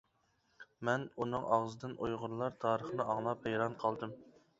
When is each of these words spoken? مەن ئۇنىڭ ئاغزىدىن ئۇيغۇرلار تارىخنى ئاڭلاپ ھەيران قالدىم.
مەن 0.87 1.03
ئۇنىڭ 1.19 1.43
ئاغزىدىن 1.57 1.93
ئۇيغۇرلار 2.05 2.55
تارىخنى 2.65 3.07
ئاڭلاپ 3.09 3.47
ھەيران 3.51 3.77
قالدىم. 3.85 4.17